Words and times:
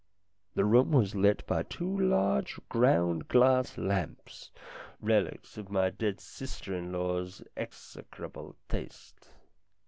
The 0.55 0.65
room 0.65 0.91
was 0.93 1.13
lit 1.13 1.45
by 1.45 1.61
two 1.61 1.95
large 1.99 2.59
ground 2.69 3.27
glass 3.27 3.77
lamps, 3.77 4.49
relics 4.99 5.59
of 5.59 5.69
my 5.69 5.91
dead 5.91 6.19
sister 6.19 6.73
in 6.73 6.91
law's 6.91 7.43
execrable 7.55 8.55
taste. 8.67 9.29